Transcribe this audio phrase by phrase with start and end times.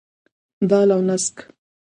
[0.69, 1.35] دال او نسک.